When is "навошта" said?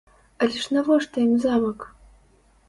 0.77-1.15